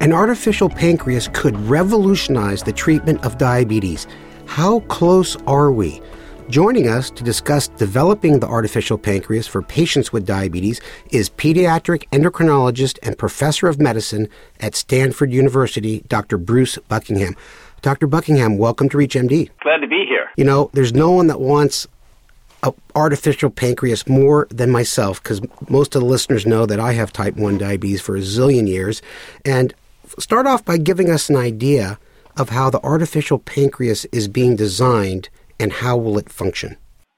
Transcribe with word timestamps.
An 0.00 0.12
artificial 0.12 0.68
pancreas 0.68 1.28
could 1.32 1.58
revolutionize 1.58 2.62
the 2.62 2.72
treatment 2.72 3.24
of 3.24 3.36
diabetes. 3.36 4.06
How 4.46 4.78
close 4.80 5.34
are 5.48 5.72
we? 5.72 6.00
Joining 6.48 6.86
us 6.86 7.10
to 7.10 7.24
discuss 7.24 7.66
developing 7.66 8.38
the 8.38 8.46
artificial 8.46 8.96
pancreas 8.96 9.48
for 9.48 9.60
patients 9.60 10.12
with 10.12 10.24
diabetes 10.24 10.80
is 11.10 11.28
pediatric 11.28 12.08
endocrinologist 12.10 13.00
and 13.02 13.18
professor 13.18 13.66
of 13.66 13.80
medicine 13.80 14.28
at 14.60 14.76
Stanford 14.76 15.32
University, 15.32 16.04
Dr. 16.06 16.38
Bruce 16.38 16.78
Buckingham. 16.86 17.34
Dr. 17.82 18.06
Buckingham, 18.06 18.56
welcome 18.56 18.88
to 18.90 18.96
ReachMD. 18.98 19.50
Glad 19.62 19.78
to 19.78 19.88
be 19.88 20.04
here. 20.08 20.28
You 20.36 20.44
know, 20.44 20.70
there's 20.74 20.94
no 20.94 21.10
one 21.10 21.26
that 21.26 21.40
wants 21.40 21.88
an 22.62 22.72
artificial 22.94 23.50
pancreas 23.50 24.06
more 24.06 24.46
than 24.50 24.70
myself 24.70 25.20
because 25.20 25.40
most 25.68 25.96
of 25.96 26.02
the 26.02 26.08
listeners 26.08 26.46
know 26.46 26.66
that 26.66 26.78
I 26.78 26.92
have 26.92 27.12
type 27.12 27.34
1 27.34 27.58
diabetes 27.58 28.00
for 28.00 28.16
a 28.16 28.20
zillion 28.20 28.68
years. 28.68 29.02
And 29.44 29.74
start 30.18 30.46
off 30.46 30.64
by 30.64 30.78
giving 30.78 31.10
us 31.10 31.28
an 31.28 31.36
idea 31.36 31.98
of 32.36 32.50
how 32.50 32.70
the 32.70 32.82
artificial 32.82 33.38
pancreas 33.38 34.04
is 34.06 34.28
being 34.28 34.56
designed 34.56 35.28
and 35.58 35.72
how 35.72 35.96
will 35.96 36.18
it 36.18 36.30
function? 36.30 36.76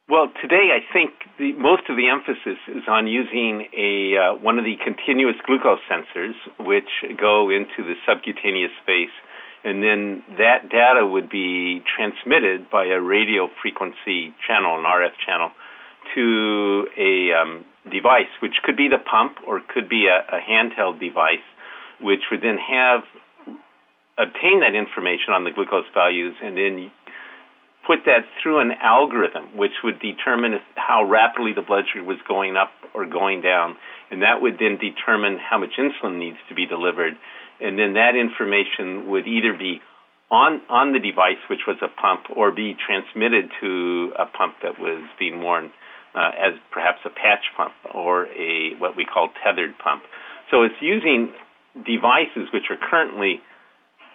Well, 0.09 0.27
today 0.43 0.75
I 0.75 0.81
think 0.93 1.13
the, 1.39 1.53
most 1.53 1.89
of 1.89 1.97
the 1.97 2.09
emphasis 2.09 2.59
is 2.67 2.83
on 2.89 3.07
using 3.07 3.69
a 3.77 4.17
uh, 4.19 4.35
one 4.43 4.59
of 4.59 4.65
the 4.65 4.75
continuous 4.83 5.37
glucose 5.47 5.79
sensors, 5.87 6.35
which 6.59 6.91
go 7.17 7.49
into 7.51 7.87
the 7.87 7.95
subcutaneous 8.05 8.73
space, 8.83 9.15
and 9.63 9.83
then 9.83 10.25
that 10.39 10.69
data 10.69 11.07
would 11.07 11.31
be 11.31 11.83
transmitted 11.87 12.69
by 12.71 12.87
a 12.87 13.01
radio 13.01 13.49
frequency 13.63 14.35
channel, 14.47 14.79
an 14.79 14.85
RF 14.85 15.15
channel, 15.25 15.51
to 16.15 16.89
a 16.99 17.31
um, 17.33 17.65
device, 17.93 18.33
which 18.43 18.59
could 18.65 18.77
be 18.77 18.89
the 18.89 18.99
pump 18.99 19.37
or 19.47 19.61
could 19.73 19.89
be 19.89 20.09
a, 20.09 20.27
a 20.35 20.41
handheld 20.41 20.99
device 20.99 21.47
which 22.01 22.21
would 22.31 22.41
then 22.43 22.59
have 22.59 23.01
obtain 24.19 24.61
that 24.61 24.75
information 24.75 25.33
on 25.33 25.45
the 25.45 25.51
glucose 25.51 25.89
values 25.95 26.37
and 26.43 26.57
then 26.57 26.91
put 27.87 28.05
that 28.05 28.29
through 28.43 28.61
an 28.61 28.73
algorithm 28.83 29.57
which 29.57 29.73
would 29.83 29.99
determine 30.01 30.61
how 30.77 31.05
rapidly 31.05 31.53
the 31.55 31.63
blood 31.63 31.85
sugar 31.93 32.05
was 32.05 32.19
going 32.29 32.57
up 32.57 32.71
or 32.95 33.07
going 33.07 33.41
down. 33.41 33.77
And 34.11 34.23
that 34.23 34.43
would 34.43 34.59
then 34.59 34.77
determine 34.77 35.39
how 35.39 35.59
much 35.59 35.79
insulin 35.79 36.19
needs 36.19 36.37
to 36.49 36.55
be 36.55 36.67
delivered. 36.67 37.15
And 37.61 37.79
then 37.79 37.95
that 37.95 38.17
information 38.17 39.11
would 39.11 39.27
either 39.27 39.57
be 39.57 39.81
on 40.31 40.63
on 40.71 40.93
the 40.93 41.01
device 41.01 41.43
which 41.51 41.67
was 41.67 41.77
a 41.83 41.89
pump 42.01 42.31
or 42.37 42.53
be 42.53 42.77
transmitted 42.79 43.51
to 43.61 44.13
a 44.19 44.27
pump 44.27 44.55
that 44.63 44.79
was 44.79 45.03
being 45.19 45.43
worn 45.43 45.73
uh, 46.15 46.31
as 46.39 46.55
perhaps 46.71 46.99
a 47.05 47.11
patch 47.11 47.51
pump 47.57 47.73
or 47.95 48.27
a 48.27 48.75
what 48.79 48.97
we 48.97 49.05
call 49.05 49.31
tethered 49.45 49.77
pump. 49.79 50.03
So 50.51 50.63
it's 50.63 50.79
using 50.81 51.33
devices 51.75 52.49
which 52.53 52.65
are 52.71 52.77
currently 52.77 53.41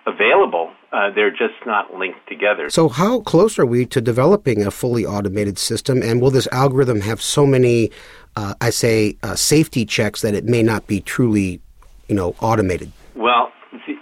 available, 0.07 0.71
uh, 0.91 1.09
they're 1.13 1.31
just 1.31 1.55
not 1.65 1.93
linked 1.93 2.27
together. 2.27 2.69
So, 2.69 2.89
how 2.89 3.21
close 3.21 3.57
are 3.57 3.65
we 3.65 3.85
to 3.87 4.01
developing 4.01 4.65
a 4.65 4.71
fully 4.71 5.05
automated 5.05 5.57
system? 5.57 6.01
And 6.01 6.21
will 6.21 6.31
this 6.31 6.47
algorithm 6.51 7.01
have 7.01 7.21
so 7.21 7.45
many, 7.45 7.91
uh, 8.35 8.53
I 8.61 8.69
say, 8.69 9.17
uh, 9.23 9.35
safety 9.35 9.85
checks 9.85 10.21
that 10.21 10.33
it 10.33 10.45
may 10.45 10.63
not 10.63 10.87
be 10.87 11.01
truly, 11.01 11.61
you 12.07 12.15
know, 12.15 12.35
automated? 12.39 12.91
Well, 13.15 13.51
the, 13.71 13.95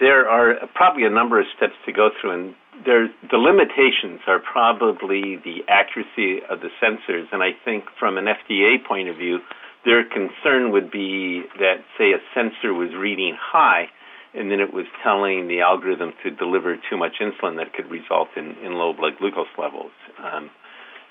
there 0.00 0.28
are 0.28 0.54
probably 0.74 1.04
a 1.04 1.10
number 1.10 1.38
of 1.38 1.46
steps 1.56 1.74
to 1.86 1.92
go 1.92 2.10
through, 2.20 2.32
and 2.32 2.54
there, 2.84 3.08
the 3.30 3.36
limitations 3.36 4.20
are 4.26 4.38
probably 4.38 5.36
the 5.44 5.60
accuracy 5.68 6.42
of 6.48 6.60
the 6.60 6.68
sensors. 6.82 7.26
And 7.32 7.42
I 7.42 7.50
think 7.64 7.84
from 7.98 8.16
an 8.16 8.24
FDA 8.24 8.84
point 8.84 9.08
of 9.08 9.16
view, 9.16 9.38
their 9.84 10.04
concern 10.04 10.72
would 10.72 10.90
be 10.90 11.42
that, 11.58 11.84
say, 11.98 12.12
a 12.12 12.20
sensor 12.34 12.72
was 12.72 12.90
reading 12.96 13.36
high, 13.38 13.86
and 14.34 14.50
then 14.50 14.60
it 14.60 14.72
was 14.72 14.86
telling 15.02 15.46
the 15.46 15.60
algorithm 15.60 16.12
to 16.24 16.30
deliver 16.30 16.76
too 16.90 16.96
much 16.96 17.20
insulin 17.20 17.56
that 17.56 17.72
could 17.72 17.90
result 17.90 18.28
in, 18.36 18.56
in 18.64 18.74
low 18.74 18.92
blood 18.92 19.12
glucose 19.18 19.52
levels. 19.58 19.92
Um, 20.18 20.50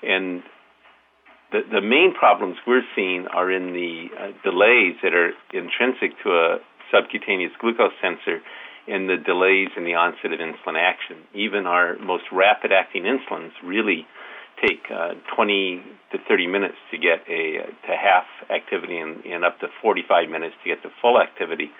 and 0.02 0.42
the, 1.52 1.60
the 1.70 1.80
main 1.80 2.12
problems 2.18 2.56
we're 2.66 2.84
seeing 2.94 3.26
are 3.32 3.50
in 3.50 3.72
the 3.72 4.06
uh, 4.12 4.32
delays 4.42 4.98
that 5.02 5.14
are 5.14 5.32
intrinsic 5.54 6.18
to 6.24 6.30
a 6.30 6.58
subcutaneous 6.92 7.52
glucose 7.60 7.94
sensor 8.02 8.42
and 8.86 9.08
the 9.08 9.16
delays 9.16 9.68
in 9.76 9.84
the 9.84 9.94
onset 9.94 10.32
of 10.32 10.40
insulin 10.40 10.76
action. 10.76 11.16
Even 11.32 11.64
our 11.66 11.96
most 11.98 12.24
rapid 12.32 12.72
acting 12.72 13.04
insulins 13.04 13.52
really 13.64 14.06
take 14.60 14.82
uh, 14.90 15.14
20 15.34 15.82
to 16.12 16.18
30 16.28 16.46
minutes 16.46 16.76
to 16.90 16.98
get 16.98 17.26
a 17.28 17.66
to 17.86 17.92
half 17.96 18.24
activity 18.50 18.98
and, 18.98 19.24
and 19.24 19.44
up 19.44 19.58
to 19.60 19.68
45 19.82 20.28
minutes 20.28 20.54
to 20.62 20.70
get 20.70 20.82
to 20.82 20.90
full 21.00 21.20
activity. 21.20 21.70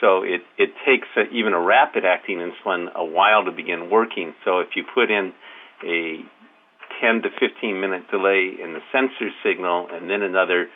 So 0.00 0.22
it, 0.22 0.42
it 0.58 0.70
takes 0.84 1.08
a, 1.16 1.24
even 1.34 1.52
a 1.52 1.60
rapid 1.60 2.04
acting 2.04 2.38
insulin 2.38 2.92
a 2.94 3.04
while 3.04 3.44
to 3.44 3.50
begin 3.50 3.90
working. 3.90 4.34
So 4.44 4.60
if 4.60 4.76
you 4.76 4.84
put 4.94 5.10
in 5.10 5.32
a 5.84 6.20
10 7.00 7.22
to 7.22 7.28
15 7.40 7.80
minute 7.80 8.10
delay 8.10 8.52
in 8.62 8.74
the 8.74 8.80
sensor 8.92 9.30
signal 9.44 9.88
and 9.90 10.08
then 10.08 10.22
another 10.22 10.68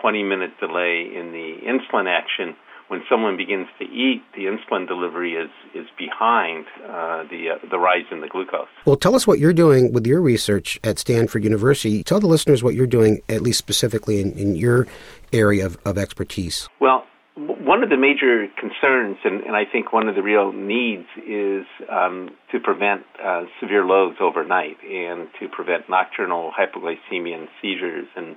20 0.00 0.22
minute 0.22 0.50
delay 0.60 1.10
in 1.10 1.32
the 1.32 1.58
insulin 1.66 2.06
action, 2.06 2.54
when 2.88 3.02
someone 3.08 3.36
begins 3.36 3.68
to 3.78 3.84
eat, 3.84 4.22
the 4.34 4.44
insulin 4.44 4.88
delivery 4.88 5.34
is 5.34 5.50
is 5.74 5.86
behind 5.96 6.66
uh, 6.84 7.24
the 7.30 7.50
uh, 7.54 7.68
the 7.70 7.78
rise 7.78 8.06
in 8.10 8.20
the 8.20 8.28
glucose. 8.28 8.68
Well, 8.84 8.96
tell 8.96 9.14
us 9.14 9.26
what 9.26 9.38
you're 9.38 9.52
doing 9.52 9.92
with 9.92 10.06
your 10.06 10.20
research 10.20 10.80
at 10.82 10.98
Stanford 10.98 11.44
University. 11.44 12.02
Tell 12.02 12.20
the 12.20 12.26
listeners 12.26 12.62
what 12.62 12.74
you're 12.74 12.86
doing, 12.86 13.20
at 13.28 13.42
least 13.42 13.58
specifically 13.58 14.20
in, 14.20 14.32
in 14.32 14.56
your 14.56 14.86
area 15.32 15.66
of, 15.66 15.78
of 15.84 15.98
expertise. 15.98 16.68
Well, 16.80 17.04
one 17.36 17.82
of 17.82 17.90
the 17.90 17.96
major 17.96 18.48
concerns, 18.58 19.18
and, 19.24 19.42
and 19.42 19.54
I 19.54 19.64
think 19.70 19.92
one 19.92 20.08
of 20.08 20.14
the 20.14 20.22
real 20.22 20.52
needs, 20.52 21.06
is 21.18 21.66
um, 21.88 22.30
to 22.50 22.58
prevent 22.58 23.02
uh, 23.22 23.44
severe 23.60 23.84
lows 23.84 24.16
overnight 24.20 24.78
and 24.82 25.28
to 25.38 25.48
prevent 25.48 25.88
nocturnal 25.88 26.50
hypoglycemia 26.58 27.38
and 27.38 27.48
seizures 27.60 28.08
and 28.16 28.36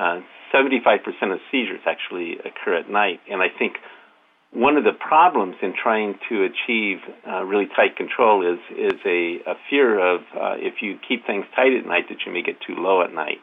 uh, 0.00 0.20
75% 0.54 0.98
of 1.32 1.38
seizures 1.50 1.80
actually 1.86 2.38
occur 2.38 2.74
at 2.74 2.90
night. 2.90 3.20
And 3.30 3.42
I 3.42 3.48
think 3.56 3.74
one 4.52 4.76
of 4.76 4.84
the 4.84 4.92
problems 4.92 5.56
in 5.62 5.74
trying 5.80 6.18
to 6.28 6.44
achieve 6.44 6.98
uh, 7.28 7.44
really 7.44 7.66
tight 7.76 7.96
control 7.96 8.42
is 8.42 8.58
is 8.76 8.98
a, 9.04 9.38
a 9.46 9.54
fear 9.68 9.98
of 9.98 10.22
uh, 10.34 10.54
if 10.58 10.82
you 10.82 10.98
keep 11.06 11.24
things 11.26 11.44
tight 11.54 11.72
at 11.72 11.86
night 11.86 12.08
that 12.08 12.18
you 12.26 12.32
may 12.32 12.42
get 12.42 12.56
too 12.66 12.74
low 12.74 13.02
at 13.02 13.12
night. 13.12 13.38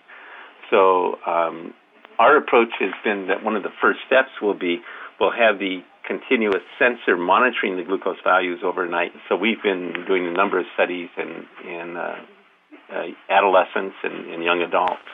So 0.69 1.15
um, 1.25 1.73
our 2.19 2.35
approach 2.35 2.73
has 2.79 2.91
been 3.05 3.27
that 3.27 3.43
one 3.43 3.55
of 3.55 3.63
the 3.63 3.71
first 3.79 3.99
steps 4.05 4.31
will 4.41 4.57
be 4.57 4.81
we'll 5.19 5.31
have 5.31 5.59
the 5.59 5.79
continuous 6.05 6.63
sensor 6.79 7.15
monitoring 7.15 7.77
the 7.77 7.83
glucose 7.83 8.19
values 8.23 8.59
overnight. 8.63 9.11
So 9.29 9.35
we've 9.35 9.61
been 9.63 9.93
doing 10.07 10.27
a 10.27 10.31
number 10.31 10.59
of 10.59 10.65
studies 10.73 11.09
in 11.15 11.45
in 11.63 11.95
uh, 11.95 12.15
uh, 12.91 13.03
adolescents 13.29 13.95
and, 14.03 14.33
and 14.33 14.43
young 14.43 14.61
adults 14.61 15.07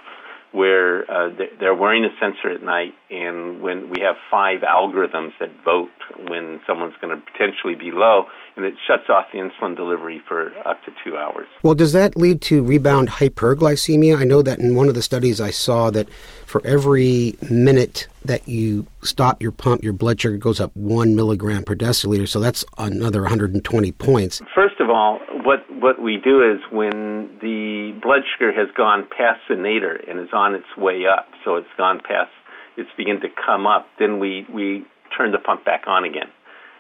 where 0.53 1.09
uh, 1.11 1.29
they're 1.59 1.73
wearing 1.73 2.05
a 2.05 2.09
sensor 2.21 2.53
at 2.53 2.61
night, 2.61 2.93
and 3.09 3.61
when 3.61 3.89
we 3.89 3.99
have 4.01 4.15
five 4.29 4.61
algorithms 4.61 5.31
that 5.39 5.49
vote 5.65 5.89
when 6.29 6.61
someone's 6.67 6.93
going 7.01 7.15
to 7.15 7.21
potentially 7.31 7.73
be 7.73 7.89
low, 7.91 8.25
and 8.55 8.63
it 8.63 8.75
shuts 8.87 9.09
off 9.09 9.25
the 9.33 9.39
insulin 9.39 9.75
delivery 9.75 10.21
for 10.27 10.51
up 10.67 10.83
to 10.85 10.91
two 11.03 11.17
hours. 11.17 11.47
Well, 11.63 11.73
does 11.73 11.91
that 11.93 12.15
lead 12.15 12.39
to 12.43 12.63
rebound 12.63 13.09
hyperglycemia? 13.09 14.15
I 14.17 14.25
know 14.25 14.43
that 14.43 14.59
in 14.59 14.75
one 14.75 14.89
of 14.89 14.93
the 14.93 15.01
studies 15.01 15.41
I 15.41 15.49
saw 15.49 15.89
that 15.89 16.07
for 16.45 16.61
every 16.65 17.35
minute 17.49 18.07
that 18.23 18.47
you 18.47 18.85
stop 19.01 19.41
your 19.41 19.51
pump, 19.51 19.83
your 19.83 19.93
blood 19.93 20.21
sugar 20.21 20.37
goes 20.37 20.59
up 20.59 20.75
one 20.75 21.15
milligram 21.15 21.63
per 21.63 21.75
deciliter. 21.75 22.29
So 22.29 22.39
that's 22.39 22.63
another 22.77 23.21
120 23.21 23.91
points. 23.93 24.39
First 24.53 24.79
of 24.79 24.91
all, 24.91 25.19
what 25.43 25.69
what 25.69 26.01
we 26.01 26.17
do 26.17 26.41
is 26.41 26.59
when 26.71 27.37
the 27.41 27.97
blood 28.01 28.21
sugar 28.33 28.51
has 28.51 28.67
gone 28.75 29.07
past 29.07 29.41
the 29.49 29.55
nadir 29.55 29.95
and 29.95 30.19
is 30.19 30.33
on 30.33 30.55
its 30.55 30.67
way 30.77 31.05
up, 31.05 31.27
so 31.43 31.55
it's 31.55 31.73
gone 31.77 31.99
past, 31.99 32.31
it's 32.77 32.89
beginning 32.97 33.21
to 33.21 33.29
come 33.29 33.67
up, 33.67 33.87
then 33.99 34.19
we 34.19 34.45
we 34.51 34.85
turn 35.17 35.31
the 35.31 35.39
pump 35.39 35.65
back 35.65 35.83
on 35.87 36.03
again 36.03 36.29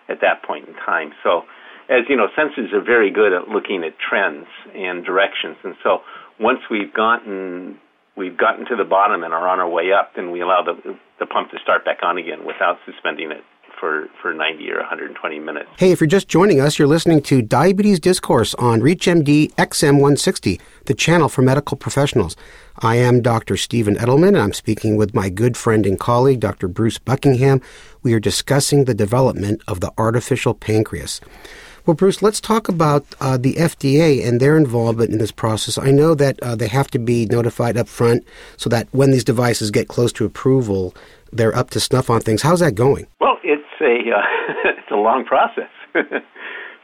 at 0.09 0.21
that 0.21 0.43
point 0.43 0.67
in 0.67 0.73
time. 0.73 1.11
So 1.23 1.43
as 1.89 2.03
you 2.09 2.15
know, 2.15 2.27
sensors 2.37 2.73
are 2.73 2.83
very 2.83 3.11
good 3.11 3.33
at 3.33 3.47
looking 3.47 3.83
at 3.83 3.93
trends 3.99 4.47
and 4.73 5.05
directions, 5.05 5.57
and 5.63 5.75
so 5.83 5.99
once 6.39 6.59
we've 6.69 6.93
gotten 6.93 7.77
we've 8.15 8.37
gotten 8.37 8.65
to 8.67 8.75
the 8.75 8.85
bottom 8.85 9.23
and 9.23 9.33
are 9.33 9.47
on 9.47 9.59
our 9.59 9.69
way 9.69 9.91
up, 9.91 10.13
then 10.15 10.31
we 10.31 10.41
allow 10.41 10.63
the 10.63 10.97
the 11.19 11.25
pump 11.25 11.51
to 11.51 11.57
start 11.61 11.85
back 11.85 11.99
on 12.03 12.17
again 12.17 12.45
without 12.45 12.77
suspending 12.85 13.31
it 13.31 13.43
for, 13.83 14.07
for 14.21 14.33
90 14.33 14.71
or 14.71 14.77
120 14.77 15.39
minutes. 15.39 15.69
Hey, 15.77 15.91
if 15.91 15.99
you're 15.99 16.07
just 16.07 16.29
joining 16.29 16.61
us, 16.61 16.79
you're 16.79 16.87
listening 16.87 17.21
to 17.23 17.41
Diabetes 17.41 17.99
Discourse 17.99 18.55
on 18.55 18.79
ReachMD 18.79 19.53
XM160, 19.55 20.61
the 20.85 20.93
channel 20.93 21.27
for 21.27 21.41
medical 21.41 21.75
professionals. 21.75 22.37
I 22.77 22.95
am 22.95 23.21
Dr. 23.21 23.57
Stephen 23.57 23.97
Edelman, 23.97 24.29
and 24.29 24.37
I'm 24.37 24.53
speaking 24.53 24.95
with 24.95 25.13
my 25.13 25.27
good 25.27 25.57
friend 25.57 25.85
and 25.85 25.99
colleague, 25.99 26.39
Dr. 26.39 26.69
Bruce 26.69 26.97
Buckingham. 26.97 27.59
We 28.03 28.13
are 28.13 28.21
discussing 28.21 28.85
the 28.85 28.93
development 28.93 29.61
of 29.67 29.81
the 29.81 29.91
artificial 29.97 30.53
pancreas. 30.53 31.19
Well, 31.85 31.95
Bruce, 31.95 32.21
let's 32.21 32.39
talk 32.39 32.69
about 32.69 33.05
uh, 33.19 33.35
the 33.35 33.55
FDA 33.55 34.25
and 34.25 34.39
their 34.39 34.55
involvement 34.55 35.11
in 35.11 35.17
this 35.17 35.33
process. 35.33 35.77
I 35.77 35.91
know 35.91 36.15
that 36.15 36.39
uh, 36.41 36.55
they 36.55 36.69
have 36.69 36.89
to 36.91 36.99
be 36.99 37.25
notified 37.25 37.75
up 37.75 37.89
front 37.89 38.25
so 38.55 38.69
that 38.69 38.87
when 38.91 39.11
these 39.11 39.25
devices 39.25 39.71
get 39.71 39.89
close 39.89 40.13
to 40.13 40.23
approval, 40.23 40.95
they're 41.33 41.53
up 41.53 41.71
to 41.71 41.81
snuff 41.81 42.09
on 42.09 42.21
things. 42.21 42.41
How's 42.41 42.61
that 42.61 42.75
going? 42.75 43.07
Well, 43.19 43.35
it's 43.43 43.62
a 43.83 44.15
uh, 44.15 44.69
it's 44.79 44.91
a 44.91 44.95
long 44.95 45.25
process. 45.25 45.71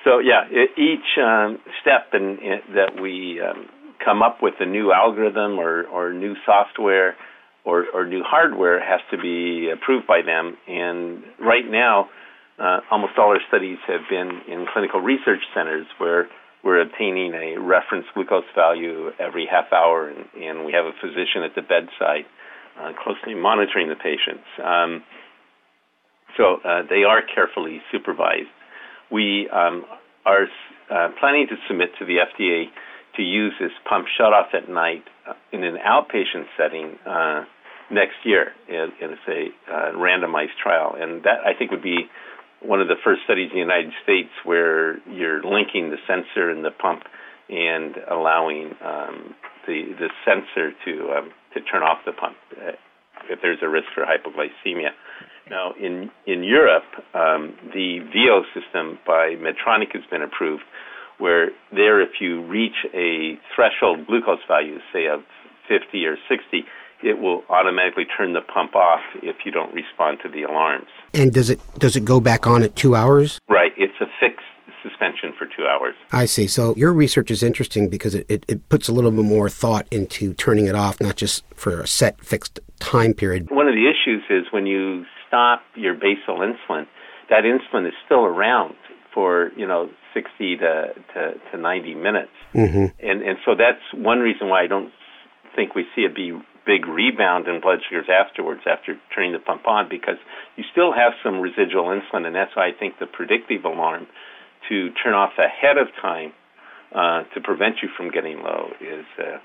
so 0.04 0.20
yeah, 0.20 0.44
it, 0.52 0.72
each 0.78 1.18
um, 1.18 1.60
step 1.82 2.14
in, 2.14 2.38
in, 2.44 2.60
that 2.76 3.02
we 3.02 3.42
um, 3.42 3.68
come 4.04 4.22
up 4.22 4.40
with 4.42 4.56
a 4.60 4.66
new 4.66 4.92
algorithm 4.92 5.60
or, 5.60 5.86
or 5.88 6.14
new 6.14 6.36
software 6.46 7.16
or, 7.66 7.86
or 7.94 8.06
new 8.06 8.24
hardware 8.24 8.80
has 8.80 9.02
to 9.12 9.18
be 9.18 9.70
approved 9.70 10.08
by 10.08 10.22
them. 10.26 10.58
And 10.68 11.24
right 11.40 11.68
now, 11.70 12.10
uh, 12.58 12.80
almost 12.92 13.14
all 13.18 13.30
our 13.30 13.42
studies 13.48 13.78
have 13.88 14.02
been 14.10 14.42
in 14.48 14.66
clinical 14.72 15.02
research 15.02 15.44
centers 15.54 15.86
where 15.98 16.28
we're 16.64 16.82
obtaining 16.82 17.34
a 17.34 17.60
reference 17.60 18.06
glucose 18.14 18.44
value 18.54 19.12
every 19.20 19.48
half 19.50 19.72
hour, 19.72 20.10
and, 20.10 20.26
and 20.42 20.66
we 20.66 20.74
have 20.74 20.86
a 20.86 20.92
physician 21.00 21.44
at 21.44 21.56
the 21.56 21.62
bedside 21.62 22.28
uh, 22.80 22.92
closely 23.02 23.34
monitoring 23.36 23.88
the 23.88 23.96
patients. 23.96 24.44
Um, 24.64 25.04
so 26.38 26.58
uh, 26.64 26.84
they 26.90 27.04
are 27.04 27.22
carefully 27.22 27.82
supervised. 27.92 28.50
We 29.12 29.50
um, 29.50 29.86
are 30.26 30.48
uh, 30.90 31.10
planning 31.20 31.48
to 31.50 31.56
submit 31.68 31.90
to 32.00 32.06
the 32.06 32.18
FDA 32.18 32.66
to 33.16 33.24
use 33.24 33.54
this 33.60 33.72
pump 33.88 34.06
shut 34.18 34.34
off 34.34 34.48
at 34.54 34.70
night 34.70 35.04
uh, 35.28 35.34
in 35.52 35.64
an 35.64 35.78
outpatient 35.78 36.46
setting 36.58 36.98
uh, 37.06 37.44
next 37.92 38.16
year. 38.24 38.54
It's 38.68 39.22
a 39.28 39.72
uh, 39.72 39.92
randomized 39.98 40.58
trial, 40.62 40.96
and 40.98 41.24
that 41.24 41.40
I 41.46 41.58
think 41.58 41.72
would 41.72 41.84
be 41.84 42.10
one 42.62 42.82
of 42.82 42.88
the 42.88 42.96
first 43.04 43.22
studies 43.24 43.50
in 43.52 43.56
the 43.56 43.62
United 43.62 43.92
States 44.04 44.30
where 44.44 45.00
you're 45.10 45.42
linking 45.44 45.90
the 45.90 45.98
sensor 46.08 46.50
and 46.50 46.64
the 46.64 46.72
pump 46.72 47.04
and 47.50 47.96
allowing 48.10 48.76
um, 48.84 49.36
the 49.66 49.96
the 49.98 50.10
sensor 50.26 50.72
to 50.86 50.92
um, 51.18 51.32
to 51.54 51.62
turn 51.62 51.84
off 51.84 52.00
the 52.06 52.12
pump 52.12 52.36
uh, 52.58 52.72
if 53.30 53.40
there's 53.42 53.60
a 53.62 53.70
risk 53.70 53.88
for 53.94 54.06
hypoglycemia. 54.06 54.92
Now, 55.50 55.74
in 55.80 56.12
in 56.26 56.44
Europe, 56.44 56.86
um, 57.14 57.56
the 57.74 58.00
Veo 58.14 58.44
system 58.54 59.00
by 59.06 59.36
Medtronic 59.36 59.94
has 59.94 60.04
been 60.10 60.22
approved, 60.22 60.64
where 61.18 61.50
there, 61.72 62.02
if 62.02 62.22
you 62.22 62.46
reach 62.46 62.86
a 62.94 63.40
threshold 63.56 64.08
glucose 64.08 64.40
value, 64.48 64.78
say 64.94 65.08
of 65.08 65.22
50 65.68 66.06
or 66.06 66.18
60, 66.28 66.66
it 67.04 67.20
will 67.20 67.44
automatically 67.50 68.06
turn 68.06 68.34
the 68.34 68.42
pump 68.42 68.76
off 68.76 69.02
if 69.22 69.38
you 69.46 69.52
don't 69.52 69.74
respond 69.74 70.20
to 70.24 70.30
the 70.30 70.44
alarms. 70.44 70.88
And 71.14 71.34
does 71.34 71.50
it 71.50 71.60
does 71.80 71.96
it 71.96 72.06
go 72.06 72.20
back 72.20 72.46
on 72.46 72.64
at 72.64 72.76
two 72.76 72.96
hours? 72.96 73.40
Right. 73.50 73.72
It's 73.78 74.00
a 74.02 74.08
fixed 74.20 74.46
suspension 74.84 75.34
for 75.38 75.46
two 75.46 75.66
hours. 75.66 75.96
I 76.12 76.26
see. 76.26 76.48
So 76.48 76.74
your 76.78 76.94
research 76.94 77.32
is 77.32 77.44
interesting 77.44 77.90
because 77.90 78.16
it, 78.16 78.26
it, 78.30 78.46
it, 78.48 78.70
puts 78.70 78.88
a 78.88 78.94
little 78.94 79.12
bit 79.12 79.26
more 79.26 79.50
thought 79.50 79.86
into 79.92 80.34
turning 80.34 80.68
it 80.68 80.76
off, 80.76 81.02
not 81.02 81.18
just 81.18 81.44
for 81.54 81.82
a 81.82 81.88
set 81.88 82.24
fixed 82.24 82.60
time 82.80 83.14
period. 83.14 83.50
One 83.52 83.68
of 83.68 83.74
the 83.74 83.90
issues 83.90 84.24
is 84.30 84.52
when 84.52 84.66
you 84.66 85.06
stop 85.30 85.62
your 85.76 85.94
basal 85.94 86.40
insulin, 86.44 86.88
that 87.30 87.46
insulin 87.46 87.88
is 87.88 87.94
still 88.06 88.26
around 88.26 88.76
for, 89.14 89.52
you 89.56 89.66
know, 89.66 89.90
60 90.14 90.58
to, 90.58 90.94
to, 91.14 91.34
to 91.52 91.58
90 91.58 91.96
minutes. 91.96 92.32
Mm-hmm. 92.54 92.86
And, 93.00 93.22
and 93.22 93.38
so 93.46 93.56
that's 93.56 93.82
one 93.94 94.20
reason 94.20 94.50
why 94.50 94.64
I 94.64 94.68
don't 94.68 94.92
think 95.56 95.76
we 95.76 95.86
see 95.96 96.06
a 96.06 96.10
big 96.10 96.86
rebound 96.86 97.48
in 97.48 97.62
blood 97.62 97.80
sugars 97.88 98.08
afterwards 98.10 98.62
after 98.66 99.00
turning 99.16 99.34
the 99.34 99.40
pump 99.40 99.68
on 99.68 99.88
because 99.90 100.18
you 100.58 100.64
still 100.72 100.94
have 100.94 101.14
some 101.24 101.40
residual 101.40 101.86
insulin, 101.86 102.26
and 102.26 102.36
that's 102.36 102.56
why 102.56 102.68
I 102.68 102.72
think 102.78 103.00
the 103.00 103.08
predictive 103.08 103.66
alarm 103.66 104.08
to 104.70 104.90
turn 105.04 105.14
off 105.14 105.34
ahead 105.38 105.78
of 105.78 105.88
time 106.02 106.34
uh, 106.94 107.24
to 107.34 107.42
prevent 107.42 107.78
you 107.82 107.90
from 107.96 108.12
getting 108.12 108.42
low 108.42 108.70
is, 108.82 109.06
uh, 109.18 109.38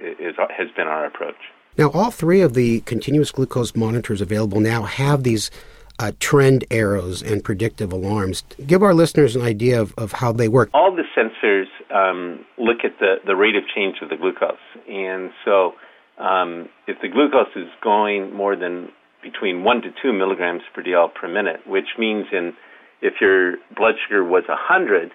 is 0.00 0.34
has 0.36 0.68
been 0.76 0.86
our 0.86 1.06
approach. 1.06 1.38
Now, 1.76 1.90
all 1.90 2.10
three 2.10 2.40
of 2.40 2.54
the 2.54 2.80
continuous 2.80 3.32
glucose 3.32 3.74
monitors 3.74 4.20
available 4.20 4.60
now 4.60 4.82
have 4.82 5.24
these 5.24 5.50
uh, 5.98 6.12
trend 6.20 6.64
arrows 6.70 7.22
and 7.22 7.42
predictive 7.42 7.92
alarms. 7.92 8.42
Give 8.66 8.82
our 8.82 8.94
listeners 8.94 9.36
an 9.36 9.42
idea 9.42 9.80
of, 9.80 9.94
of 9.96 10.12
how 10.12 10.32
they 10.32 10.48
work. 10.48 10.70
All 10.72 10.94
the 10.94 11.04
sensors 11.16 11.66
um, 11.94 12.44
look 12.58 12.78
at 12.84 12.98
the, 13.00 13.16
the 13.26 13.36
rate 13.36 13.56
of 13.56 13.64
change 13.74 13.96
of 14.02 14.08
the 14.08 14.16
glucose. 14.16 14.56
And 14.88 15.30
so 15.44 15.72
um, 16.18 16.68
if 16.86 17.00
the 17.02 17.08
glucose 17.08 17.54
is 17.56 17.68
going 17.82 18.34
more 18.34 18.56
than 18.56 18.90
between 19.22 19.64
1 19.64 19.82
to 19.82 19.88
2 20.02 20.12
milligrams 20.12 20.62
per 20.74 20.82
DL 20.82 21.12
per 21.12 21.28
minute, 21.28 21.66
which 21.66 21.96
means 21.98 22.26
in 22.32 22.52
if 23.02 23.14
your 23.20 23.56
blood 23.76 23.94
sugar 24.06 24.24
was 24.24 24.44
100, 24.48 25.10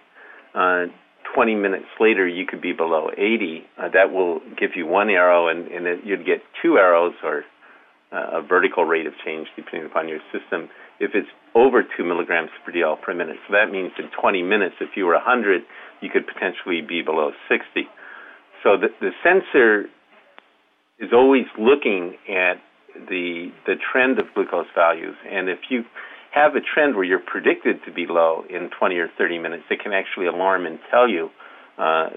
uh, 0.53 0.91
20 1.35 1.55
minutes 1.55 1.87
later 1.99 2.27
you 2.27 2.45
could 2.45 2.61
be 2.61 2.73
below 2.73 3.09
80. 3.15 3.63
Uh, 3.77 3.89
that 3.93 4.11
will 4.11 4.39
give 4.59 4.71
you 4.75 4.85
one 4.85 5.09
arrow, 5.09 5.47
and, 5.47 5.67
and 5.67 5.87
it, 5.87 5.99
you'd 6.03 6.25
get 6.25 6.41
two 6.61 6.77
arrows 6.77 7.13
or 7.23 7.43
uh, 8.11 8.39
a 8.39 8.41
vertical 8.41 8.85
rate 8.85 9.05
of 9.05 9.13
change 9.23 9.47
depending 9.55 9.85
upon 9.89 10.07
your 10.07 10.19
system 10.31 10.69
if 10.99 11.11
it's 11.13 11.29
over 11.55 11.83
2 11.83 12.03
milligrams 12.03 12.49
per 12.65 12.71
DL 12.71 13.01
per 13.01 13.13
minute. 13.13 13.37
So 13.47 13.53
that 13.53 13.71
means 13.71 13.91
in 13.97 14.09
20 14.19 14.43
minutes, 14.43 14.75
if 14.81 14.89
you 14.95 15.05
were 15.05 15.13
100, 15.13 15.61
you 16.01 16.09
could 16.09 16.27
potentially 16.27 16.81
be 16.81 17.01
below 17.01 17.31
60. 17.47 17.87
So 18.63 18.75
the, 18.77 18.87
the 18.99 19.11
sensor 19.23 19.89
is 20.99 21.11
always 21.13 21.45
looking 21.57 22.15
at 22.27 22.59
the 23.07 23.51
the 23.65 23.75
trend 23.91 24.19
of 24.19 24.25
glucose 24.33 24.67
values, 24.75 25.15
and 25.29 25.47
if 25.47 25.59
you 25.69 25.83
have 26.39 26.55
a 26.55 26.61
trend 26.61 26.95
where 26.95 27.03
you're 27.03 27.19
predicted 27.19 27.83
to 27.85 27.91
be 27.91 28.05
low 28.07 28.43
in 28.49 28.69
20 28.77 28.95
or 28.97 29.09
30 29.17 29.39
minutes, 29.39 29.63
it 29.69 29.79
can 29.81 29.93
actually 29.93 30.27
alarm 30.27 30.65
and 30.65 30.79
tell 30.89 31.07
you, 31.07 31.29
uh, 31.77 32.09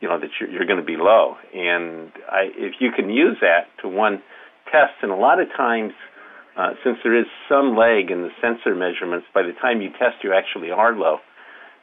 you 0.00 0.08
know, 0.08 0.18
that 0.18 0.30
you're, 0.40 0.50
you're 0.50 0.66
going 0.66 0.80
to 0.80 0.86
be 0.86 0.96
low. 0.96 1.36
And 1.54 2.10
I, 2.30 2.50
if 2.54 2.74
you 2.80 2.90
can 2.94 3.10
use 3.10 3.36
that 3.40 3.68
to 3.82 3.88
one 3.88 4.22
test, 4.70 4.94
and 5.02 5.10
a 5.10 5.16
lot 5.16 5.40
of 5.40 5.48
times, 5.56 5.92
uh, 6.56 6.70
since 6.84 6.98
there 7.02 7.18
is 7.18 7.26
some 7.48 7.76
lag 7.76 8.10
in 8.10 8.22
the 8.22 8.30
sensor 8.42 8.74
measurements, 8.74 9.26
by 9.32 9.42
the 9.42 9.52
time 9.60 9.80
you 9.80 9.90
test, 9.90 10.22
you 10.22 10.34
actually 10.34 10.70
are 10.70 10.94
low. 10.94 11.18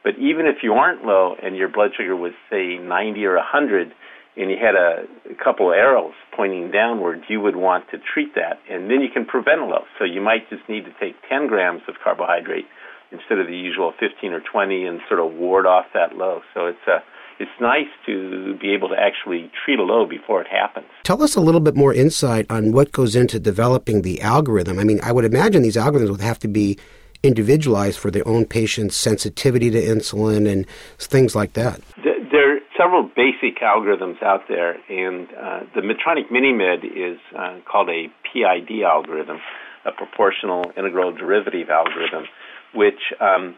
But 0.04 0.14
even 0.18 0.46
if 0.46 0.62
you 0.62 0.74
aren't 0.74 1.04
low 1.04 1.34
and 1.42 1.56
your 1.56 1.68
blood 1.68 1.90
sugar 1.96 2.14
was 2.14 2.32
say 2.50 2.78
90 2.78 3.24
or 3.24 3.36
100, 3.36 3.92
and 4.38 4.50
you 4.50 4.56
had 4.56 4.76
a, 4.76 5.04
a 5.30 5.44
couple 5.44 5.70
of 5.70 5.74
arrows 5.74 6.14
pointing 6.34 6.70
downward, 6.70 7.22
you 7.28 7.40
would 7.40 7.56
want 7.56 7.90
to 7.90 7.98
treat 7.98 8.34
that, 8.36 8.60
and 8.70 8.88
then 8.88 9.00
you 9.00 9.08
can 9.12 9.26
prevent 9.26 9.60
a 9.60 9.64
low. 9.64 9.82
So 9.98 10.04
you 10.04 10.20
might 10.20 10.48
just 10.48 10.62
need 10.68 10.84
to 10.84 10.94
take 11.00 11.16
10 11.28 11.48
grams 11.48 11.82
of 11.88 11.96
carbohydrate 12.02 12.66
instead 13.10 13.38
of 13.38 13.48
the 13.48 13.56
usual 13.56 13.92
15 13.98 14.32
or 14.32 14.40
20, 14.40 14.86
and 14.86 15.00
sort 15.08 15.18
of 15.20 15.32
ward 15.34 15.66
off 15.66 15.86
that 15.94 16.14
low. 16.16 16.42
So 16.54 16.66
it's 16.66 16.86
a 16.86 17.02
it's 17.40 17.50
nice 17.60 17.86
to 18.04 18.58
be 18.60 18.74
able 18.74 18.88
to 18.88 18.96
actually 18.98 19.48
treat 19.64 19.78
a 19.78 19.82
low 19.82 20.04
before 20.04 20.40
it 20.40 20.48
happens. 20.48 20.86
Tell 21.04 21.22
us 21.22 21.36
a 21.36 21.40
little 21.40 21.60
bit 21.60 21.76
more 21.76 21.94
insight 21.94 22.46
on 22.50 22.72
what 22.72 22.90
goes 22.90 23.14
into 23.14 23.38
developing 23.38 24.02
the 24.02 24.20
algorithm. 24.20 24.80
I 24.80 24.84
mean, 24.84 24.98
I 25.04 25.12
would 25.12 25.24
imagine 25.24 25.62
these 25.62 25.76
algorithms 25.76 26.10
would 26.10 26.20
have 26.20 26.40
to 26.40 26.48
be 26.48 26.78
individualized 27.22 27.96
for 27.96 28.10
their 28.10 28.26
own 28.26 28.44
patient's 28.44 28.96
sensitivity 28.96 29.70
to 29.70 29.80
insulin 29.80 30.50
and 30.50 30.66
things 30.98 31.36
like 31.36 31.52
that 31.52 31.80
several 32.78 33.02
basic 33.02 33.60
algorithms 33.60 34.22
out 34.22 34.42
there, 34.48 34.72
and 34.88 35.28
uh, 35.28 35.60
the 35.74 35.82
Medtronic 35.82 36.30
MiniMed 36.30 36.84
is 36.84 37.18
uh, 37.36 37.58
called 37.70 37.88
a 37.90 38.06
PID 38.32 38.82
algorithm, 38.82 39.38
a 39.84 39.92
proportional 39.92 40.72
integral 40.76 41.12
derivative 41.12 41.68
algorithm, 41.68 42.24
which 42.74 43.00
um, 43.20 43.56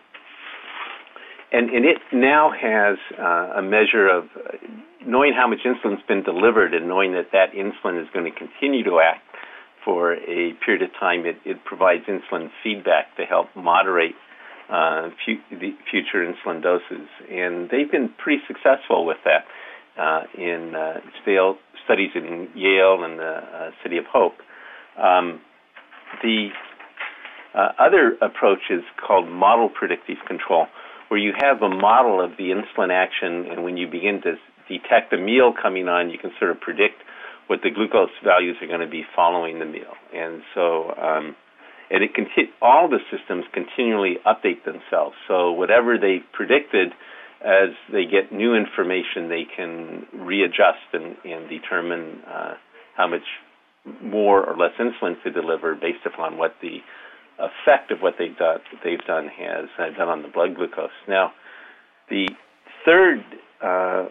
and, 1.52 1.68
and 1.70 1.84
it 1.84 1.98
now 2.12 2.52
has 2.52 2.96
uh, 3.18 3.58
a 3.58 3.62
measure 3.62 4.08
of 4.08 4.24
uh, 4.36 4.56
knowing 5.04 5.32
how 5.34 5.48
much 5.48 5.60
insulin's 5.64 6.02
been 6.06 6.22
delivered 6.22 6.74
and 6.74 6.86
knowing 6.86 7.12
that 7.12 7.32
that 7.32 7.52
insulin 7.52 8.00
is 8.00 8.08
going 8.14 8.30
to 8.30 8.38
continue 8.38 8.84
to 8.84 9.00
act 9.00 9.24
for 9.84 10.14
a 10.14 10.52
period 10.64 10.82
of 10.82 10.90
time. 10.98 11.26
It, 11.26 11.38
it 11.44 11.64
provides 11.64 12.04
insulin 12.04 12.50
feedback 12.62 13.16
to 13.16 13.24
help 13.24 13.48
moderate 13.56 14.14
uh, 14.70 15.10
the 15.50 15.74
future 15.90 16.24
insulin 16.24 16.62
doses, 16.62 17.08
and 17.30 17.68
they've 17.70 17.90
been 17.90 18.10
pretty 18.18 18.42
successful 18.46 19.04
with 19.04 19.18
that 19.24 19.44
uh, 20.00 20.22
in 20.38 20.74
uh, 20.74 21.00
studies 21.84 22.10
in 22.14 22.48
Yale 22.54 23.02
and 23.02 23.18
the 23.18 23.24
uh, 23.24 23.70
City 23.82 23.98
of 23.98 24.04
Hope. 24.06 24.34
Um, 24.96 25.40
the 26.22 26.48
uh, 27.54 27.72
other 27.78 28.16
approach 28.22 28.70
is 28.70 28.82
called 29.04 29.28
model 29.28 29.68
predictive 29.68 30.18
control, 30.26 30.66
where 31.08 31.18
you 31.18 31.32
have 31.40 31.62
a 31.62 31.68
model 31.68 32.24
of 32.24 32.36
the 32.38 32.54
insulin 32.54 32.92
action, 32.92 33.50
and 33.50 33.64
when 33.64 33.76
you 33.76 33.88
begin 33.88 34.22
to 34.22 34.36
detect 34.68 35.12
a 35.12 35.18
meal 35.18 35.52
coming 35.52 35.88
on, 35.88 36.10
you 36.10 36.18
can 36.18 36.30
sort 36.38 36.52
of 36.52 36.60
predict 36.60 37.02
what 37.48 37.60
the 37.62 37.70
glucose 37.70 38.14
values 38.22 38.56
are 38.62 38.68
going 38.68 38.80
to 38.80 38.86
be 38.86 39.02
following 39.16 39.58
the 39.58 39.64
meal. 39.64 39.94
And 40.14 40.42
so 40.54 40.94
um, 40.94 41.34
and 41.90 42.04
it 42.04 42.14
conti- 42.14 42.52
all 42.62 42.88
the 42.88 43.00
systems 43.11 43.44
continually 43.52 44.18
update 44.25 44.64
themselves. 44.64 45.16
So 45.28 45.52
whatever 45.52 45.99
they 45.99 46.18
predicted, 46.32 46.92
as 47.40 47.70
they 47.92 48.04
get 48.04 48.32
new 48.32 48.54
information, 48.54 49.28
they 49.28 49.47
can 49.56 50.06
readjust 50.12 50.87
and, 50.92 51.16
and 51.25 51.49
determine 51.49 52.20
uh, 52.26 52.54
how 52.97 53.09
much 53.09 53.25
more 54.02 54.44
or 54.44 54.56
less 54.56 54.73
insulin 54.78 55.20
to 55.23 55.30
deliver 55.30 55.75
based 55.75 56.04
upon 56.04 56.37
what 56.37 56.54
the 56.61 56.78
effect 57.38 57.90
of 57.90 58.00
what 58.00 58.14
they've 58.18 58.37
done, 58.37 58.59
they've 58.85 59.04
done 59.06 59.28
has 59.28 59.66
uh, 59.78 59.97
done 59.97 60.09
on 60.09 60.23
the 60.23 60.28
blood 60.28 60.54
glucose. 60.54 60.90
Now, 61.09 61.32
the 62.11 62.28
third 62.85 63.25
uh, 63.62 64.09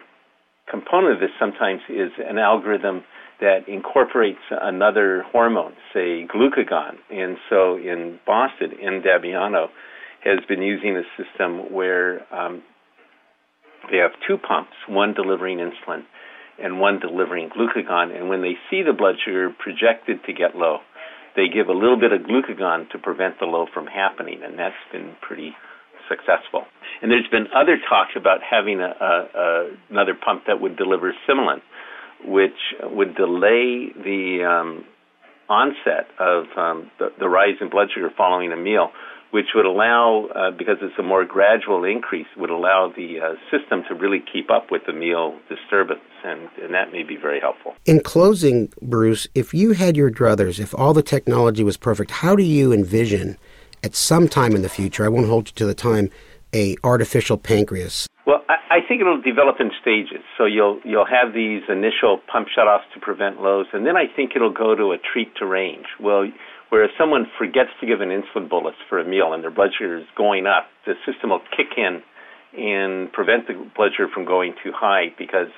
component 0.70 1.14
of 1.14 1.20
this 1.20 1.30
sometimes 1.38 1.80
is 1.88 2.10
an 2.18 2.38
algorithm 2.38 3.02
that 3.40 3.68
incorporates 3.68 4.40
another 4.50 5.24
hormone, 5.32 5.72
say 5.94 6.26
glucagon. 6.26 6.96
And 7.10 7.36
so 7.48 7.76
in 7.76 8.18
Boston, 8.26 8.72
in 8.80 9.02
Damiano, 9.02 9.68
has 10.24 10.38
been 10.48 10.62
using 10.62 10.96
a 10.96 11.02
system 11.16 11.72
where 11.72 12.20
um, 12.32 12.62
they 13.90 13.96
have 13.96 14.12
two 14.28 14.36
pumps, 14.36 14.76
one 14.88 15.14
delivering 15.14 15.58
insulin 15.58 16.04
and 16.62 16.78
one 16.78 17.00
delivering 17.00 17.48
glucagon. 17.48 18.14
And 18.14 18.28
when 18.28 18.42
they 18.42 18.54
see 18.70 18.82
the 18.82 18.92
blood 18.92 19.16
sugar 19.24 19.50
projected 19.58 20.22
to 20.26 20.32
get 20.32 20.54
low, 20.54 20.78
they 21.36 21.48
give 21.48 21.68
a 21.68 21.72
little 21.72 21.98
bit 21.98 22.12
of 22.12 22.20
glucagon 22.22 22.90
to 22.90 22.98
prevent 22.98 23.38
the 23.38 23.46
low 23.46 23.66
from 23.72 23.86
happening, 23.86 24.42
and 24.44 24.58
that's 24.58 24.74
been 24.92 25.14
pretty 25.22 25.52
successful. 26.08 26.66
And 27.02 27.10
there's 27.10 27.28
been 27.30 27.46
other 27.54 27.78
talks 27.88 28.12
about 28.16 28.40
having 28.42 28.80
a, 28.80 28.92
a, 29.00 29.38
a, 29.38 29.70
another 29.90 30.14
pump 30.14 30.44
that 30.46 30.60
would 30.60 30.76
deliver 30.76 31.14
Symlin, 31.28 31.62
which 32.24 32.58
would 32.82 33.14
delay 33.16 33.88
the 33.94 34.44
um, 34.44 34.84
onset 35.48 36.08
of 36.18 36.44
um, 36.56 36.90
the, 36.98 37.08
the 37.18 37.28
rise 37.28 37.56
in 37.60 37.70
blood 37.70 37.88
sugar 37.94 38.10
following 38.16 38.52
a 38.52 38.56
meal 38.56 38.90
which 39.30 39.46
would 39.54 39.66
allow, 39.66 40.26
uh, 40.34 40.50
because 40.50 40.78
it's 40.82 40.98
a 40.98 41.02
more 41.02 41.24
gradual 41.24 41.84
increase, 41.84 42.26
would 42.36 42.50
allow 42.50 42.92
the 42.94 43.20
uh, 43.20 43.34
system 43.50 43.84
to 43.88 43.94
really 43.94 44.22
keep 44.32 44.50
up 44.50 44.70
with 44.70 44.82
the 44.86 44.92
meal 44.92 45.38
disturbance, 45.48 46.00
and, 46.24 46.48
and 46.62 46.74
that 46.74 46.92
may 46.92 47.02
be 47.02 47.16
very 47.16 47.38
helpful. 47.40 47.74
In 47.86 48.00
closing, 48.00 48.72
Bruce, 48.82 49.28
if 49.34 49.54
you 49.54 49.72
had 49.72 49.96
your 49.96 50.10
druthers, 50.10 50.58
if 50.58 50.74
all 50.74 50.92
the 50.92 51.02
technology 51.02 51.62
was 51.62 51.76
perfect, 51.76 52.10
how 52.10 52.34
do 52.34 52.42
you 52.42 52.72
envision 52.72 53.38
at 53.84 53.94
some 53.94 54.28
time 54.28 54.54
in 54.54 54.62
the 54.62 54.68
future, 54.68 55.04
I 55.04 55.08
won't 55.08 55.28
hold 55.28 55.48
you 55.48 55.54
to 55.54 55.66
the 55.66 55.74
time, 55.74 56.10
a 56.54 56.76
artificial 56.84 57.36
pancreas? 57.36 58.06
Well, 58.26 58.44
I, 58.48 58.78
I 58.78 58.78
think 58.86 59.00
it'll 59.00 59.20
develop 59.20 59.56
in 59.60 59.70
stages. 59.80 60.22
So 60.38 60.44
you'll 60.44 60.80
you'll 60.84 61.06
have 61.06 61.34
these 61.34 61.62
initial 61.68 62.20
pump 62.30 62.48
shutoffs 62.56 62.86
to 62.94 63.00
prevent 63.00 63.40
lows, 63.42 63.66
and 63.72 63.86
then 63.86 63.96
I 63.96 64.06
think 64.14 64.32
it'll 64.36 64.52
go 64.52 64.74
to 64.74 64.92
a 64.92 64.98
treat 64.98 65.34
to 65.36 65.46
range. 65.46 65.86
Well, 65.98 66.30
where 66.70 66.84
if 66.84 66.92
someone 66.96 67.26
forgets 67.36 67.70
to 67.80 67.86
give 67.86 68.00
an 68.00 68.08
insulin 68.08 68.48
bolus 68.48 68.76
for 68.88 68.98
a 68.98 69.04
meal 69.04 69.32
and 69.32 69.42
their 69.42 69.50
blood 69.50 69.70
sugar 69.76 69.98
is 69.98 70.06
going 70.16 70.46
up, 70.46 70.66
the 70.86 70.94
system 71.04 71.30
will 71.30 71.42
kick 71.56 71.76
in 71.76 72.02
and 72.56 73.12
prevent 73.12 73.46
the 73.46 73.54
blood 73.76 73.90
sugar 73.96 74.08
from 74.12 74.24
going 74.24 74.54
too 74.62 74.72
high 74.74 75.06
because 75.18 75.50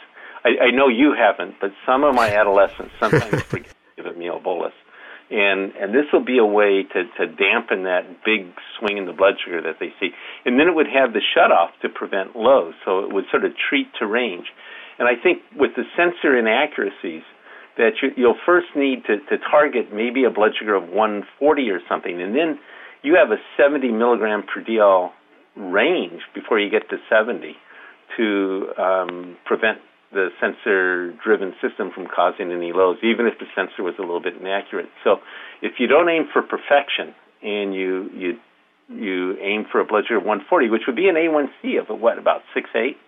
I, 0.44 0.68
I 0.68 0.70
know 0.70 0.88
you 0.88 1.14
haven't, 1.16 1.56
but 1.60 1.70
some 1.86 2.04
of 2.04 2.14
my 2.14 2.34
adolescents 2.34 2.92
sometimes 2.98 3.42
forget 3.48 3.68
to 3.96 4.02
give 4.02 4.06
a 4.06 4.18
meal 4.18 4.40
bolus. 4.42 4.72
And 5.32 5.72
and 5.80 5.94
this 5.94 6.04
will 6.12 6.24
be 6.24 6.36
a 6.36 6.44
way 6.44 6.84
to, 6.84 7.00
to 7.16 7.26
dampen 7.26 7.84
that 7.84 8.04
big 8.22 8.52
swing 8.78 8.98
in 8.98 9.06
the 9.06 9.16
blood 9.16 9.40
sugar 9.42 9.62
that 9.62 9.80
they 9.80 9.88
see. 9.98 10.10
And 10.44 10.60
then 10.60 10.68
it 10.68 10.74
would 10.74 10.92
have 10.92 11.14
the 11.14 11.24
shutoff 11.24 11.72
to 11.80 11.88
prevent 11.88 12.36
lows, 12.36 12.74
so 12.84 13.00
it 13.00 13.12
would 13.12 13.24
sort 13.30 13.44
of 13.44 13.52
treat 13.56 13.88
to 13.98 14.06
range. 14.06 14.46
And 14.98 15.08
I 15.08 15.16
think 15.16 15.40
with 15.56 15.72
the 15.74 15.84
sensor 15.96 16.36
inaccuracies, 16.36 17.24
that 17.78 17.92
you, 18.02 18.10
you'll 18.16 18.38
first 18.44 18.68
need 18.76 19.04
to, 19.06 19.16
to 19.30 19.38
target 19.50 19.86
maybe 19.92 20.24
a 20.24 20.30
blood 20.30 20.52
sugar 20.58 20.74
of 20.74 20.84
140 20.88 21.70
or 21.70 21.80
something, 21.88 22.20
and 22.20 22.36
then 22.36 22.58
you 23.02 23.16
have 23.16 23.32
a 23.32 23.40
70 23.56 23.90
milligram 23.90 24.42
per 24.42 24.62
DL 24.62 25.10
range 25.56 26.20
before 26.34 26.60
you 26.60 26.70
get 26.70 26.88
to 26.90 26.96
70 27.10 27.56
to 28.16 28.68
um, 28.78 29.36
prevent 29.46 29.78
the 30.12 30.28
sensor-driven 30.40 31.54
system 31.60 31.90
from 31.94 32.06
causing 32.06 32.52
any 32.52 32.72
lows, 32.72 32.98
even 33.02 33.26
if 33.26 33.38
the 33.38 33.46
sensor 33.54 33.82
was 33.82 33.94
a 33.98 34.02
little 34.02 34.20
bit 34.20 34.34
inaccurate. 34.36 34.88
So, 35.04 35.20
if 35.62 35.72
you 35.78 35.86
don't 35.86 36.08
aim 36.08 36.28
for 36.32 36.42
perfection 36.42 37.14
and 37.42 37.74
you 37.74 38.10
you 38.14 38.38
you 38.88 39.38
aim 39.40 39.64
for 39.70 39.80
a 39.80 39.84
blood 39.84 40.04
sugar 40.04 40.18
of 40.18 40.24
140, 40.24 40.68
which 40.68 40.82
would 40.86 40.96
be 40.96 41.08
an 41.08 41.14
A1C 41.14 41.80
of 41.80 41.88
what 42.00 42.18
about 42.18 42.42
six 42.52 42.68
eight, 42.74 42.98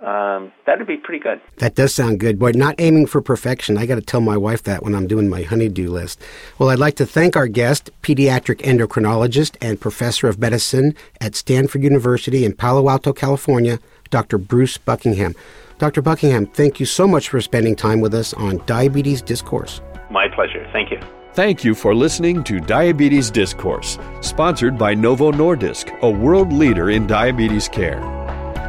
um, 0.00 0.52
that'd 0.66 0.86
be 0.86 0.96
pretty 0.96 1.22
good. 1.22 1.40
That 1.58 1.74
does 1.74 1.94
sound 1.94 2.20
good. 2.20 2.38
Boy, 2.38 2.52
not 2.54 2.74
aiming 2.78 3.06
for 3.06 3.22
perfection. 3.22 3.78
I 3.78 3.86
got 3.86 3.94
to 3.94 4.02
tell 4.02 4.20
my 4.20 4.36
wife 4.36 4.62
that 4.64 4.82
when 4.82 4.94
I'm 4.94 5.06
doing 5.06 5.28
my 5.28 5.42
honeydew 5.42 5.90
list. 5.90 6.20
Well, 6.58 6.68
I'd 6.68 6.78
like 6.78 6.96
to 6.96 7.06
thank 7.06 7.36
our 7.36 7.46
guest, 7.46 7.90
pediatric 8.02 8.60
endocrinologist 8.62 9.56
and 9.62 9.80
professor 9.80 10.28
of 10.28 10.38
medicine 10.38 10.94
at 11.20 11.34
Stanford 11.34 11.82
University 11.82 12.44
in 12.44 12.54
Palo 12.54 12.88
Alto, 12.88 13.12
California, 13.12 13.78
Dr. 14.10 14.36
Bruce 14.36 14.76
Buckingham. 14.76 15.34
Dr. 15.78 16.02
Buckingham, 16.02 16.46
thank 16.46 16.78
you 16.78 16.86
so 16.86 17.08
much 17.08 17.28
for 17.28 17.40
spending 17.40 17.74
time 17.74 18.00
with 18.00 18.14
us 18.14 18.32
on 18.34 18.62
Diabetes 18.66 19.20
Discourse. 19.20 19.80
My 20.10 20.28
pleasure. 20.28 20.68
Thank 20.72 20.90
you. 20.90 21.00
Thank 21.32 21.64
you 21.64 21.74
for 21.74 21.94
listening 21.96 22.44
to 22.44 22.60
Diabetes 22.60 23.30
Discourse, 23.30 23.98
sponsored 24.20 24.78
by 24.78 24.94
Novo 24.94 25.32
Nordisk, 25.32 25.98
a 26.00 26.08
world 26.08 26.52
leader 26.52 26.90
in 26.90 27.08
diabetes 27.08 27.68
care. 27.68 27.98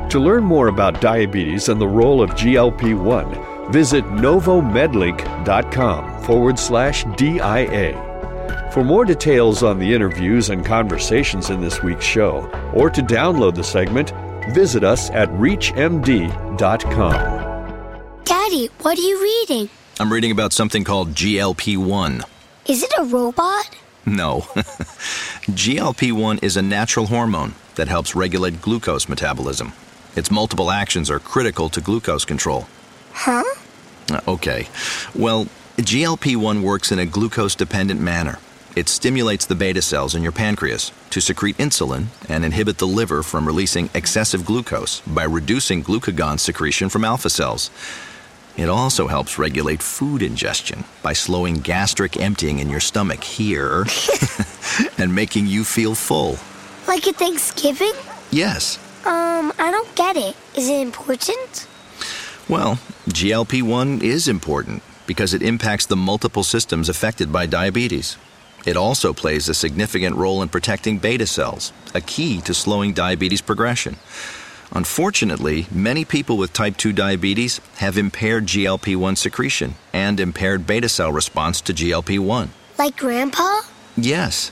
To 0.10 0.20
learn 0.20 0.44
more 0.44 0.70
about 0.70 1.00
diabetes 1.00 1.70
and 1.70 1.80
the 1.80 1.88
role 1.88 2.24
of 2.24 2.32
GLP 2.32 3.00
1, 3.00 3.72
visit 3.72 4.04
novomedlink.com 4.06 6.24
forward 6.24 6.58
slash 6.58 7.06
DIA. 7.18 8.02
For 8.72 8.84
more 8.84 9.06
details 9.06 9.62
on 9.62 9.78
the 9.78 9.94
interviews 9.94 10.50
and 10.50 10.66
conversations 10.66 11.52
in 11.52 11.62
this 11.62 11.84
week's 11.84 12.06
show, 12.06 12.50
or 12.74 12.90
to 12.90 13.04
download 13.04 13.54
the 13.56 13.64
segment, 13.64 14.12
visit 14.52 14.84
us 14.84 15.10
at 15.12 15.30
ReachMD.com. 15.30 16.56
Daddy, 18.24 18.70
what 18.82 18.98
are 18.98 19.02
you 19.02 19.22
reading? 19.22 19.70
I'm 20.00 20.12
reading 20.12 20.32
about 20.32 20.52
something 20.54 20.84
called 20.84 21.10
GLP 21.14 21.78
1. 21.78 22.22
Is 22.68 22.84
it 22.84 22.92
a 22.98 23.04
robot? 23.06 23.70
No. 24.06 24.42
GLP 25.52 26.12
1 26.12 26.40
is 26.40 26.58
a 26.58 26.62
natural 26.62 27.08
hormone 27.08 27.54
that 27.76 27.88
helps 27.88 28.16
regulate 28.16 28.62
glucose 28.62 29.08
metabolism. 29.10 29.74
Its 30.16 30.30
multiple 30.32 30.72
actions 30.72 31.10
are 31.10 31.20
critical 31.20 31.70
to 31.70 31.82
glucose 31.82 32.26
control. 32.26 32.68
Huh? 33.14 33.44
Uh, 34.12 34.20
Okay. 34.28 34.68
Well, 35.16 35.46
GLP 35.78 36.36
1 36.38 36.62
works 36.62 36.92
in 36.92 37.00
a 37.00 37.06
glucose 37.06 37.56
dependent 37.56 38.00
manner. 38.02 38.38
It 38.76 38.90
stimulates 38.90 39.46
the 39.46 39.56
beta 39.56 39.82
cells 39.82 40.16
in 40.16 40.22
your 40.22 40.34
pancreas 40.34 40.92
to 41.12 41.22
secrete 41.22 41.58
insulin 41.58 42.08
and 42.28 42.44
inhibit 42.44 42.78
the 42.78 42.86
liver 42.86 43.24
from 43.24 43.48
releasing 43.48 43.90
excessive 43.94 44.46
glucose 44.46 45.00
by 45.08 45.24
reducing 45.24 45.82
glucagon 45.82 46.38
secretion 46.38 46.90
from 46.90 47.06
alpha 47.06 47.30
cells. 47.30 47.72
It 48.58 48.68
also 48.68 49.08
helps 49.08 49.40
regulate 49.40 49.82
food 49.82 50.22
ingestion 50.22 50.84
by 51.02 51.14
slowing 51.14 51.56
gastric 51.56 52.20
emptying 52.20 52.60
in 52.60 52.70
your 52.70 52.82
stomach 52.82 53.24
here 53.24 53.86
and 54.98 55.16
making 55.16 55.48
you 55.48 55.64
feel 55.64 55.96
full. 55.96 56.38
Like 56.86 57.08
at 57.08 57.16
Thanksgiving? 57.16 57.94
Yes. 58.30 58.78
Um, 59.06 59.54
I 59.58 59.72
don't 59.72 59.96
get 59.96 60.18
it. 60.18 60.36
Is 60.54 60.68
it 60.68 60.82
important? 60.82 61.68
Well, 62.50 62.76
GLP 63.08 63.64
1 63.64 64.02
is 64.02 64.28
important 64.28 64.84
because 65.08 65.34
it 65.34 65.42
impacts 65.42 65.86
the 65.86 65.96
multiple 65.96 66.44
systems 66.44 66.90
affected 66.90 67.32
by 67.32 67.46
diabetes. 67.46 68.18
It 68.66 68.76
also 68.78 69.14
plays 69.14 69.48
a 69.48 69.54
significant 69.54 70.16
role 70.16 70.42
in 70.42 70.50
protecting 70.50 70.98
beta 70.98 71.28
cells, 71.28 71.72
a 71.94 72.02
key 72.02 72.42
to 72.42 72.54
slowing 72.54 72.94
diabetes 72.94 73.42
progression. 73.42 73.98
Unfortunately, 74.72 75.68
many 75.72 76.04
people 76.04 76.38
with 76.38 76.52
type 76.52 76.76
2 76.76 76.92
diabetes 76.92 77.62
have 77.78 77.98
impaired 77.98 78.48
GLP 78.48 78.96
1 78.96 79.16
secretion 79.16 79.76
and 79.94 80.20
impaired 80.20 80.66
beta 80.66 80.90
cell 80.90 81.12
response 81.12 81.62
to 81.62 81.74
GLP 81.74 82.18
1. 82.20 82.50
Like 82.78 82.98
Grandpa? 82.98 83.62
Yes, 83.96 84.52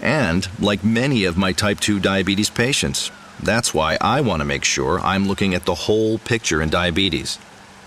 and 0.00 0.48
like 0.60 0.84
many 0.84 1.24
of 1.24 1.36
my 1.36 1.52
type 1.52 1.80
2 1.80 2.00
diabetes 2.00 2.50
patients. 2.50 3.10
That's 3.42 3.72
why 3.72 3.96
I 4.00 4.20
want 4.20 4.40
to 4.40 4.44
make 4.44 4.64
sure 4.64 5.00
I'm 5.00 5.26
looking 5.26 5.54
at 5.54 5.64
the 5.64 5.74
whole 5.74 6.18
picture 6.18 6.60
in 6.60 6.70
diabetes. 6.70 7.38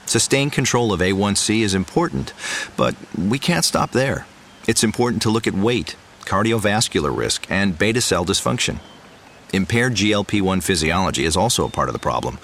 Sustained 0.06 0.54
control 0.54 0.94
of 0.94 1.02
A1C 1.02 1.62
is 1.62 1.74
important, 1.74 2.34
but 2.78 2.96
we 3.18 3.38
can't 3.38 3.66
stop 3.66 3.92
there. 3.92 4.26
It's 4.68 4.84
important 4.84 5.22
to 5.24 5.30
look 5.30 5.48
at 5.48 5.54
weight, 5.54 5.96
cardiovascular 6.26 7.16
risk, 7.16 7.50
and 7.50 7.78
beta 7.78 8.02
cell 8.02 8.26
dysfunction. 8.26 8.80
Impaired 9.54 9.94
GLP 9.94 10.42
1 10.42 10.60
physiology 10.62 11.24
is 11.24 11.38
also 11.38 11.66
a 11.66 11.70
part 11.70 11.88
of 11.88 11.94
the 11.94 12.00
problem, 12.00 12.38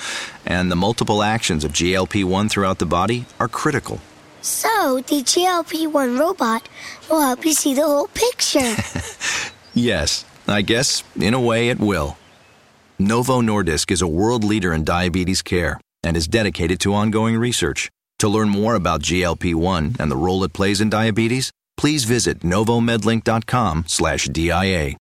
and 0.45 0.71
the 0.71 0.75
multiple 0.77 1.21
actions 1.21 1.65
of 1.65 1.73
GLP 1.73 2.23
1 2.23 2.47
throughout 2.47 2.79
the 2.79 2.85
body 2.85 3.25
are 3.39 3.49
critical. 3.49 3.99
So, 4.41 5.01
the 5.05 5.21
GLP 5.21 5.91
1 5.91 6.17
robot 6.17 6.69
will 7.09 7.21
help 7.21 7.45
you 7.45 7.53
see 7.53 7.73
the 7.73 7.83
whole 7.83 8.07
picture. 8.07 8.75
Yes, 9.75 10.23
I 10.47 10.61
guess 10.61 11.03
in 11.19 11.33
a 11.33 11.39
way 11.39 11.69
it 11.69 11.79
will. 11.79 12.15
Novo 12.99 13.41
Nordisk 13.41 13.89
is 13.89 14.03
a 14.03 14.07
world 14.07 14.43
leader 14.43 14.71
in 14.71 14.83
diabetes 14.83 15.41
care 15.41 15.81
and 16.03 16.15
is 16.15 16.27
dedicated 16.27 16.79
to 16.81 16.93
ongoing 16.93 17.37
research. 17.37 17.89
To 18.19 18.29
learn 18.29 18.49
more 18.49 18.75
about 18.75 19.01
GLP 19.01 19.55
1 19.55 19.95
and 19.99 20.11
the 20.11 20.15
role 20.15 20.43
it 20.43 20.53
plays 20.53 20.79
in 20.79 20.91
diabetes, 20.91 21.51
please 21.77 22.05
visit 22.05 22.43
novomedlink.com/dia. 22.43 25.02